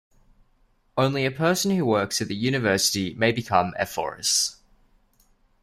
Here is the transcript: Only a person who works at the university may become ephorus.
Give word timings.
Only 0.97 1.27
a 1.27 1.31
person 1.31 1.77
who 1.77 1.85
works 1.85 2.23
at 2.23 2.27
the 2.27 2.33
university 2.35 3.13
may 3.13 3.31
become 3.31 3.75
ephorus. 3.79 4.55